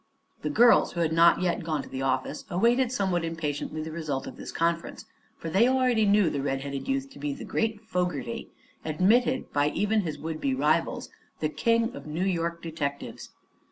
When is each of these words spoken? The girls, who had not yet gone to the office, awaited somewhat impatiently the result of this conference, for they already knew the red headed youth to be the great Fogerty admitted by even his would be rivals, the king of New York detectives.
The 0.41 0.49
girls, 0.49 0.93
who 0.93 1.01
had 1.01 1.13
not 1.13 1.41
yet 1.43 1.63
gone 1.63 1.83
to 1.83 1.87
the 1.87 2.01
office, 2.01 2.43
awaited 2.49 2.91
somewhat 2.91 3.23
impatiently 3.23 3.83
the 3.83 3.91
result 3.91 4.25
of 4.25 4.35
this 4.35 4.51
conference, 4.51 5.05
for 5.37 5.47
they 5.47 5.67
already 5.67 6.07
knew 6.07 6.31
the 6.31 6.41
red 6.41 6.61
headed 6.61 6.87
youth 6.87 7.11
to 7.11 7.19
be 7.19 7.33
the 7.33 7.45
great 7.45 7.79
Fogerty 7.87 8.49
admitted 8.83 9.53
by 9.53 9.69
even 9.69 10.01
his 10.01 10.17
would 10.17 10.41
be 10.41 10.55
rivals, 10.55 11.09
the 11.39 11.49
king 11.49 11.95
of 11.95 12.07
New 12.07 12.25
York 12.25 12.63
detectives. 12.63 13.29